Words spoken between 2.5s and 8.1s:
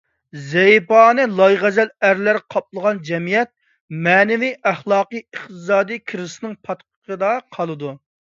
قاپلىغان جەمئىيەت مەنىۋى، ئەخلاقىي، ئىقتىسادىي كرىزىسنىڭ پاتقىقىدا قالىدۇ.